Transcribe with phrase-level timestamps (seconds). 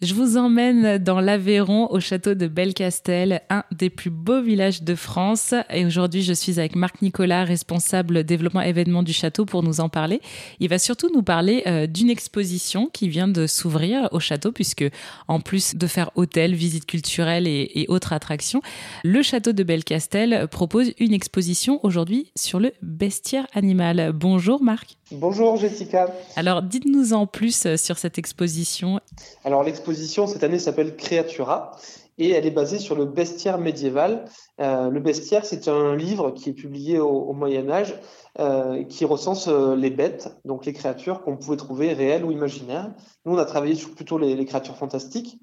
[0.00, 4.94] Je vous emmène dans l'Aveyron au château de Belcastel, un des plus beaux villages de
[4.94, 5.54] France.
[5.70, 9.88] Et aujourd'hui, je suis avec Marc Nicolas, responsable développement événement du château, pour nous en
[9.88, 10.20] parler.
[10.60, 14.84] Il va surtout nous parler euh, d'une exposition qui vient de s'ouvrir au château, puisque
[15.26, 18.62] en plus de faire hôtel, visites culturelles et, et autres attractions,
[19.02, 24.12] le château de Belcastel propose une exposition aujourd'hui sur le bestiaire animal.
[24.14, 24.96] Bonjour Marc.
[25.10, 26.14] Bonjour Jessica.
[26.36, 29.00] Alors dites-nous en plus euh, sur cette exposition.
[29.44, 31.72] Alors l'exposition cette année s'appelle Creatura
[32.18, 34.24] et elle est basée sur le bestiaire médiéval.
[34.60, 37.94] Euh, le bestiaire, c'est un livre qui est publié au, Moyen Âge
[38.40, 42.92] euh, qui recense euh, les bêtes, donc les créatures qu'on pouvait trouver réelles ou imaginaires.
[43.24, 45.38] Nous, on a travaillé sur plutôt les, créatures fantastiques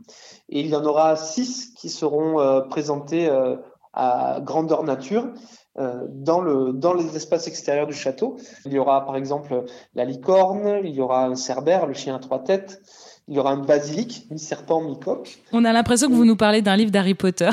[0.49, 3.29] et il y en aura six qui seront présentées
[3.95, 5.31] à grandeur nature.
[5.77, 8.37] Euh, dans, le, dans les espaces extérieurs du château.
[8.65, 12.19] Il y aura par exemple la licorne, il y aura un cerbère, le chien à
[12.19, 12.81] trois têtes,
[13.27, 15.39] il y aura un basilic, mi-serpent, mi-coq.
[15.51, 17.49] On a l'impression que vous nous parlez d'un livre d'Harry Potter.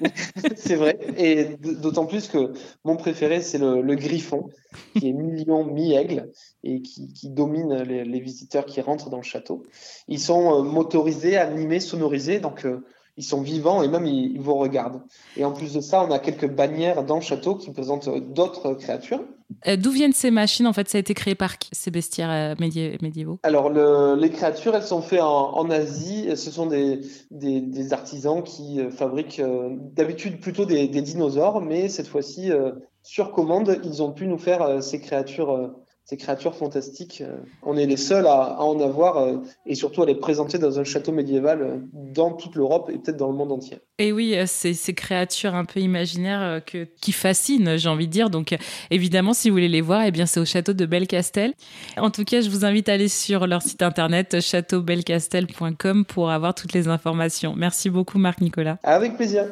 [0.56, 2.52] c'est vrai, et d'autant plus que
[2.84, 4.48] mon préféré, c'est le, le, griffon,
[4.96, 6.32] qui est mi-lion, mi-aigle,
[6.64, 9.62] et qui, qui domine les, les, visiteurs qui rentrent dans le château.
[10.08, 12.84] Ils sont euh, motorisés, animés, sonorisés, donc euh,
[13.16, 15.02] ils sont vivants et même ils, ils, vous regardent.
[15.36, 18.74] Et en plus de ça, on a quelques bannières dans le château qui présentent d'autres
[18.74, 19.20] créatures.
[19.66, 21.68] Euh, D'où viennent ces machines En fait, ça a été créé par qui?
[21.72, 23.38] Ces bestiaires euh, médi médiévaux?
[23.42, 26.28] Alors, le, les créatures, elles sont faites en, en Asie.
[26.34, 31.60] Ce sont des, des, des artisans qui euh, fabriquent euh, d'habitude plutôt des, des, dinosaures,
[31.60, 35.72] mais cette fois-ci, euh, sur commande, ils ont pu nous faire euh, ces créatures
[36.12, 37.22] ces créatures fantastiques.
[37.62, 40.78] On est les seuls à, à en avoir euh, et surtout à les présenter dans
[40.78, 43.78] un château médiéval euh, dans toute l'Europe et peut-être dans le monde entier.
[43.98, 48.12] Et oui, euh, c'est ces créatures un peu imaginaires que, qui fascinent, j'ai envie de
[48.12, 48.28] dire.
[48.28, 48.54] Donc
[48.90, 51.54] évidemment, si vous voulez les voir, eh bien c'est au château de Belcastel.
[51.96, 56.54] En tout cas, je vous invite à aller sur leur site internet châteaubelcastel.com pour avoir
[56.54, 57.54] toutes les informations.
[57.56, 58.76] Merci beaucoup, Marc Nicolas.
[58.82, 59.46] Avec plaisir.